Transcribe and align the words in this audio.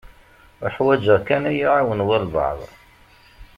Uḥwaǧeɣ 0.65 1.19
kan 1.27 1.47
ad 1.49 1.53
yi-iɛawen 1.57 2.05
walebɛaḍ. 2.07 2.59